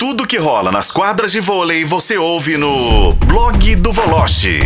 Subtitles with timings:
[0.00, 4.58] Tudo que rola nas quadras de vôlei você ouve no blog do Voloche.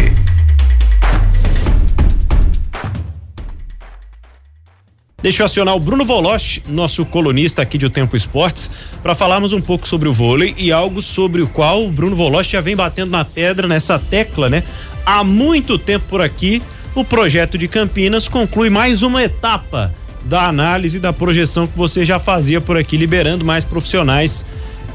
[5.21, 8.71] Deixa eu acionar o Bruno Voloche, nosso colunista aqui de O Tempo Esportes,
[9.03, 12.53] para falarmos um pouco sobre o vôlei e algo sobre o qual o Bruno Voloche
[12.53, 14.63] já vem batendo na pedra nessa tecla, né?
[15.05, 16.63] Há muito tempo por aqui,
[16.95, 19.93] o projeto de Campinas conclui mais uma etapa
[20.23, 24.47] da análise da projeção que você já fazia por aqui, liberando mais profissionais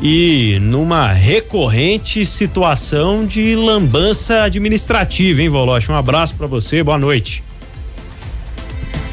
[0.02, 5.91] e numa recorrente situação de lambança administrativa, hein, Voloche?
[5.91, 7.43] Um abraço para você, boa noite.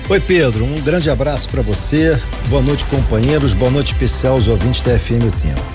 [0.09, 2.17] Oi, Pedro, um grande abraço para você.
[2.49, 3.55] Boa noite, companheiros.
[3.55, 5.67] Boa noite especial aos ouvintes da FM O Tempo.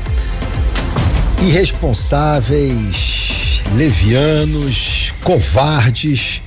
[1.41, 6.41] Irresponsáveis, levianos, covardes,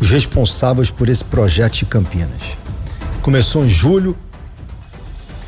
[0.00, 2.58] os responsáveis por esse projeto de Campinas.
[3.22, 4.18] Começou em julho,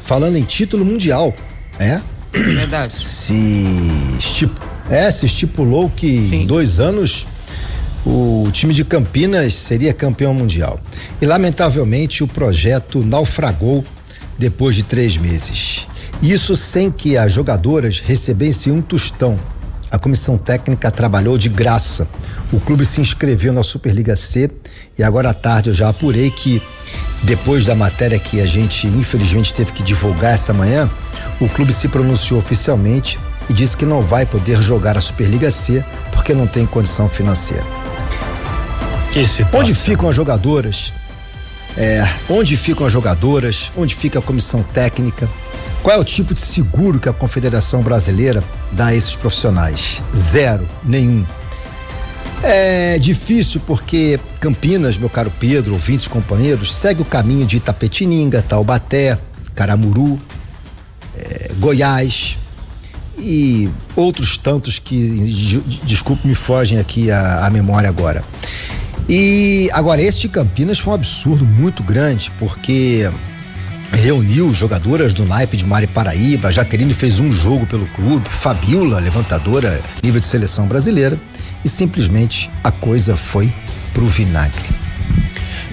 [0.04, 1.34] falando em título mundial,
[1.80, 2.00] é?
[2.32, 2.92] Verdade.
[2.92, 4.52] Se, estip,
[4.88, 6.42] é, se estipulou que Sim.
[6.42, 7.26] em dois anos
[8.04, 10.80] o time de Campinas seria campeão mundial.
[11.20, 13.84] E lamentavelmente o projeto naufragou
[14.38, 15.86] depois de três meses.
[16.20, 19.38] Isso sem que as jogadoras recebessem um tostão.
[19.90, 22.08] A comissão técnica trabalhou de graça.
[22.52, 24.50] O clube se inscreveu na Superliga C
[24.98, 26.62] e agora à tarde eu já apurei que
[27.22, 30.90] depois da matéria que a gente infelizmente teve que divulgar essa manhã,
[31.40, 35.84] o clube se pronunciou oficialmente e disse que não vai poder jogar a Superliga C
[36.12, 37.64] porque não tem condição financeira.
[39.52, 40.92] Onde ficam as jogadoras?
[41.76, 43.70] É, onde ficam as jogadoras?
[43.76, 45.28] Onde fica a comissão técnica?
[45.82, 50.02] Qual é o tipo de seguro que a Confederação Brasileira dá a esses profissionais?
[50.14, 51.26] Zero, nenhum.
[52.44, 59.16] É difícil porque Campinas, meu caro Pedro, ouvintes, companheiros, segue o caminho de Itapetininga, Taubaté,
[59.54, 60.20] Caramuru,
[61.16, 62.36] é, Goiás
[63.16, 68.24] e outros tantos que, desculpe, me fogem aqui a, a memória agora.
[69.08, 73.08] E agora, este Campinas foi um absurdo muito grande, porque
[73.92, 79.80] reuniu jogadoras do naipe de Mari Paraíba, Jaqueline fez um jogo pelo clube, Fabiola, levantadora
[80.02, 81.20] nível de seleção brasileira
[81.64, 83.52] e simplesmente a coisa foi
[83.92, 84.82] pro vinagre.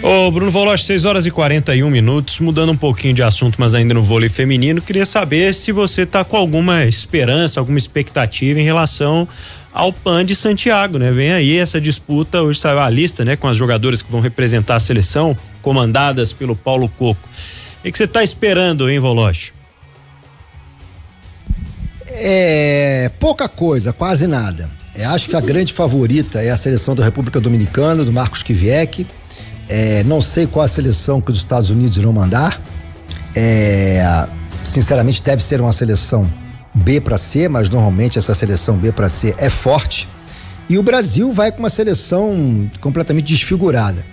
[0.02, 3.94] Ô Bruno Voloche, 6 horas e 41 minutos, mudando um pouquinho de assunto, mas ainda
[3.94, 9.28] no vôlei feminino, queria saber se você tá com alguma esperança, alguma expectativa em relação
[9.74, 11.12] ao PAN de Santiago, né?
[11.12, 14.76] Vem aí essa disputa, hoje saiu a lista, né, com as jogadoras que vão representar
[14.76, 17.28] a seleção, comandadas pelo Paulo Coco.
[17.84, 19.52] O que você está esperando, hein, Voloche?
[22.08, 24.79] É pouca coisa, quase nada.
[24.96, 29.06] É, acho que a grande favorita é a seleção da República Dominicana, do Marcos Kivek.
[29.68, 32.62] É, não sei qual a seleção que os Estados Unidos irão mandar.
[33.36, 34.28] É,
[34.64, 36.30] sinceramente, deve ser uma seleção
[36.74, 40.08] B para C, mas normalmente essa seleção B para C é forte.
[40.68, 44.06] E o Brasil vai com uma seleção completamente desfigurada.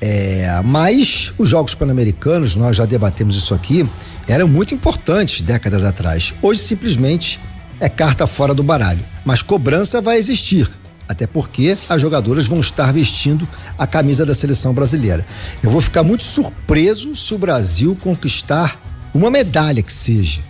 [0.00, 3.88] É, mas os Jogos Pan-Americanos, nós já debatemos isso aqui,
[4.28, 6.34] eram muito importantes décadas atrás.
[6.42, 7.40] Hoje, simplesmente,
[7.84, 9.04] é carta fora do baralho.
[9.26, 10.66] Mas cobrança vai existir,
[11.06, 13.46] até porque as jogadoras vão estar vestindo
[13.78, 15.26] a camisa da seleção brasileira.
[15.62, 18.80] Eu vou ficar muito surpreso se o Brasil conquistar
[19.12, 20.40] uma medalha que seja.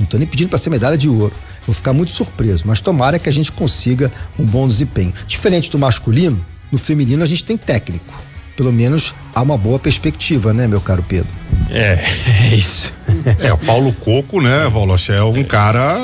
[0.00, 1.34] Não estou nem pedindo para ser medalha de ouro.
[1.64, 5.14] Vou ficar muito surpreso, mas tomara que a gente consiga um bom desempenho.
[5.28, 8.30] Diferente do masculino, no feminino a gente tem técnico
[8.60, 11.32] pelo menos há uma boa perspectiva, né, meu caro Pedro?
[11.70, 11.98] É,
[12.52, 12.92] é isso.
[13.38, 15.96] É, o Paulo Coco, né, Voloche, é um cara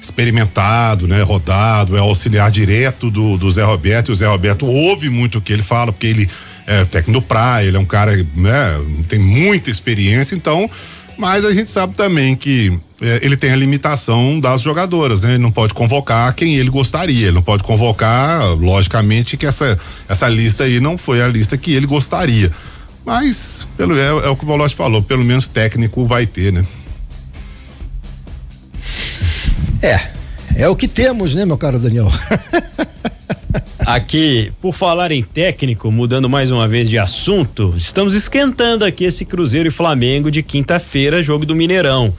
[0.00, 5.08] experimentado, né, rodado, é auxiliar direto do, do Zé Roberto, e o Zé Roberto ouve
[5.08, 6.30] muito o que ele fala, porque ele
[6.66, 10.70] é técnico do praia, ele é um cara, né, tem muita experiência, então,
[11.18, 15.30] mas a gente sabe também que é, ele tem a limitação das jogadoras, né?
[15.30, 20.28] Ele não pode convocar quem ele gostaria, ele não pode convocar, logicamente, que essa, essa
[20.28, 22.52] lista aí não foi a lista que ele gostaria.
[23.04, 26.64] Mas, pelo, é, é o que o Volote falou, pelo menos técnico vai ter, né?
[29.82, 30.00] É,
[30.56, 32.08] é o que temos, né, meu caro Daniel?
[33.84, 39.24] Aqui, por falar em técnico, mudando mais uma vez de assunto, estamos esquentando aqui esse
[39.24, 42.14] Cruzeiro e Flamengo de quinta-feira, jogo do Mineirão.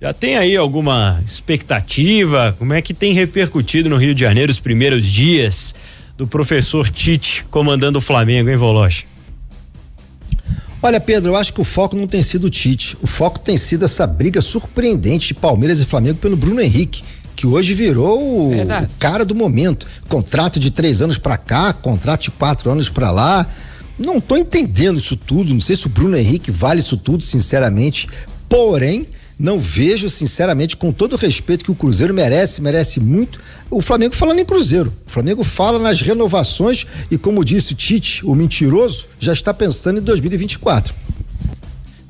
[0.00, 2.54] Já tem aí alguma expectativa?
[2.58, 5.74] Como é que tem repercutido no Rio de Janeiro os primeiros dias
[6.16, 9.06] do professor Tite comandando o Flamengo, hein, Voloche?
[10.82, 12.96] Olha, Pedro, eu acho que o foco não tem sido o Tite.
[13.00, 17.04] O foco tem sido essa briga surpreendente de Palmeiras e Flamengo pelo Bruno Henrique,
[17.36, 18.52] que hoje virou o,
[18.98, 19.86] cara do momento.
[20.08, 23.46] Contrato de três anos para cá, contrato de quatro anos para lá.
[23.96, 25.54] Não tô entendendo isso tudo.
[25.54, 28.08] Não sei se o Bruno Henrique vale isso tudo, sinceramente.
[28.48, 29.06] Porém,
[29.38, 33.40] Não vejo, sinceramente, com todo o respeito que o Cruzeiro merece, merece muito.
[33.70, 34.92] O Flamengo fala nem Cruzeiro.
[35.06, 40.02] O Flamengo fala nas renovações e, como disse Tite, o mentiroso, já está pensando em
[40.02, 40.94] 2024.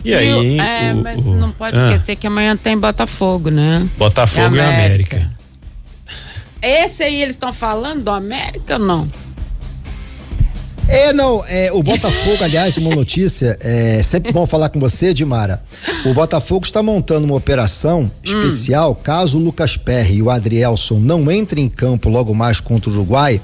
[0.05, 0.59] E aí?
[0.59, 3.89] é, o, mas o, não pode ah, esquecer que amanhã tem Botafogo, né?
[3.97, 5.17] Botafogo e América.
[5.17, 5.43] América.
[6.61, 9.09] Esse aí eles estão falando do América ou não?
[10.93, 15.63] É, não, é, o Botafogo, aliás, uma notícia, é sempre bom falar com você, Dimara.
[16.05, 19.03] O Botafogo está montando uma operação especial, hum.
[19.03, 22.93] caso o Lucas Perry e o Adrielson não entrem em campo logo mais contra o
[22.93, 23.41] Uruguai,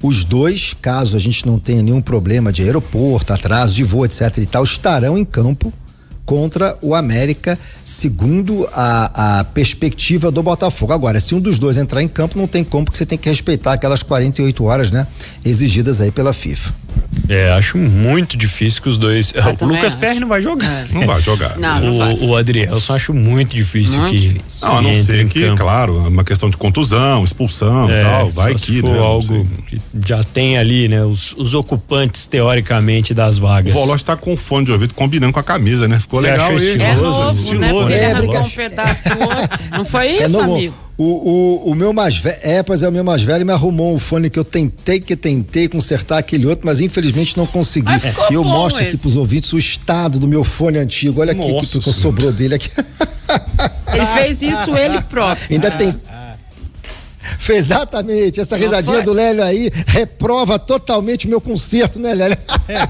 [0.00, 4.38] os dois, caso a gente não tenha nenhum problema de aeroporto, atraso de voo, etc
[4.38, 5.72] e tal, estarão em campo
[6.24, 10.92] contra o América, segundo a, a perspectiva do Botafogo.
[10.92, 13.28] Agora, se um dos dois entrar em campo, não tem como, porque você tem que
[13.28, 15.06] respeitar aquelas 48 horas, né?
[15.44, 16.72] Exigidas aí pela FIFA.
[17.28, 19.32] É, acho muito difícil que os dois.
[19.34, 20.86] Eu o Lucas Perry não vai jogar.
[20.90, 21.56] Não vai jogar.
[21.58, 22.14] Não, não o, vai.
[22.14, 24.18] o Adrielson acho muito difícil muito que.
[24.18, 24.42] Difícil.
[24.68, 25.62] Não, a não ser que, campo.
[25.62, 28.30] claro, é uma questão de contusão, expulsão e é, tal.
[28.30, 28.98] Vai que, for né?
[28.98, 31.04] algo que já tem ali, né?
[31.04, 33.72] Os, os ocupantes, teoricamente, das vagas.
[33.72, 36.00] O Voloche tá com fone de ouvido combinando com a camisa, né?
[36.00, 36.56] Ficou Você legal aí.
[36.56, 37.88] Estiloso, é novo, estiloso.
[37.88, 37.98] Né?
[37.98, 39.02] É, Ele um pedaço.
[39.76, 40.81] Não foi É isso, amigo?
[40.98, 43.94] O, o, o meu mais velho, é, pois é, o meu mais velho me arrumou
[43.94, 47.90] um fone que eu tentei que tentei consertar aquele outro, mas infelizmente não consegui.
[48.30, 48.90] E eu mostro esse.
[48.90, 51.20] aqui pros ouvintes o estado do meu fone antigo.
[51.20, 52.70] Olha aqui o que sobrou dele aqui.
[53.94, 55.46] Ele fez isso ele próprio.
[55.50, 55.94] Ainda tem
[57.38, 58.40] Foi exatamente.
[58.40, 59.04] Essa não risadinha foi?
[59.04, 62.36] do Lélio aí reprova totalmente o meu conserto, né, Lélio?
[62.68, 62.88] É.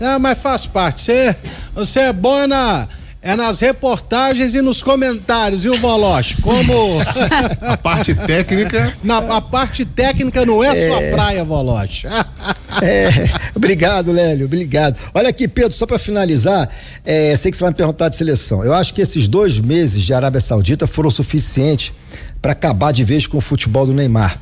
[0.00, 1.02] Não, mas faz parte.
[1.02, 1.36] Você,
[1.74, 2.88] você é bom na
[3.22, 6.42] é nas reportagens e nos comentários, viu, Voloche?
[6.42, 6.98] Como.
[7.62, 8.96] a parte técnica.
[9.02, 10.88] Na, a parte técnica não é, é...
[10.88, 12.08] sua praia, Voloche.
[12.82, 14.98] é, obrigado, Lélio, obrigado.
[15.14, 16.68] Olha aqui, Pedro, só para finalizar,
[17.04, 18.64] é, sei que você vai me perguntar de seleção.
[18.64, 21.92] Eu acho que esses dois meses de Arábia Saudita foram suficientes
[22.40, 24.36] para acabar de vez com o futebol do Neymar.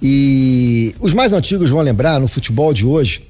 [0.00, 3.26] E os mais antigos vão lembrar, no futebol de hoje,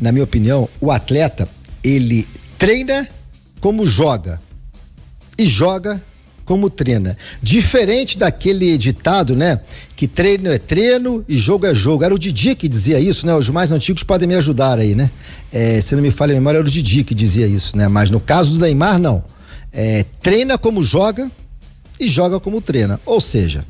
[0.00, 1.48] na minha opinião, o atleta,
[1.82, 2.26] ele
[2.58, 3.08] treina
[3.60, 4.40] como joga
[5.38, 6.02] e joga
[6.46, 7.18] como treina.
[7.42, 9.60] Diferente daquele ditado, né?
[9.96, 12.04] Que treino é treino e jogo é jogo.
[12.04, 13.34] Era o Didi que dizia isso, né?
[13.34, 15.10] Os mais antigos podem me ajudar aí, né?
[15.52, 17.88] É, se não me falha a memória, era o Didi que dizia isso, né?
[17.88, 19.22] Mas no caso do Neymar, não.
[19.72, 21.30] É, treina como joga
[21.98, 23.00] e joga como treina.
[23.04, 23.64] Ou seja,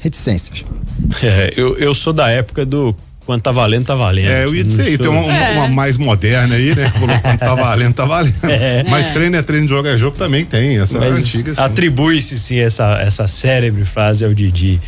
[0.00, 0.64] reticências.
[1.22, 2.94] É, eu, eu sou da época do
[3.26, 4.28] quando tá valendo, tá valendo.
[4.28, 5.58] É, eu ia dizer aí, tem uma, é.
[5.58, 6.88] uma, mais moderna aí, né?
[6.90, 8.44] Falou quando tá valendo, tá valendo.
[8.44, 8.84] É.
[8.84, 11.50] Mas treino é treino, jogo é jogo também tem, essa Mas antiga.
[11.50, 11.60] Assim.
[11.60, 14.80] Atribui-se sim essa, essa célebre frase ao Didi.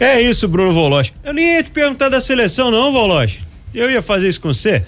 [0.00, 1.12] É isso, Bruno Voloche.
[1.22, 3.40] Eu nem ia te perguntar da seleção, não, Voloche.
[3.74, 4.82] Eu ia fazer isso com você.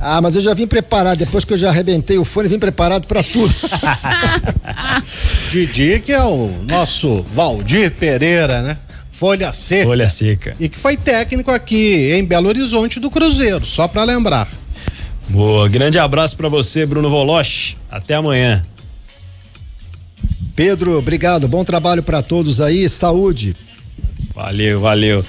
[0.00, 1.18] Ah, mas eu já vim preparado.
[1.18, 3.54] Depois que eu já arrebentei o fone, vim preparado para tudo.
[5.52, 8.78] Didi, que é o nosso Valdir Pereira, né?
[9.14, 9.84] Folha Seca.
[9.84, 10.56] Folha Seca.
[10.58, 14.50] E que foi técnico aqui em Belo Horizonte do Cruzeiro, só para lembrar.
[15.28, 17.76] Boa, grande abraço para você, Bruno Voloche.
[17.88, 18.66] Até amanhã.
[20.56, 21.46] Pedro, obrigado.
[21.46, 22.88] Bom trabalho para todos aí.
[22.88, 23.54] Saúde.
[24.34, 25.24] Valeu, valeu.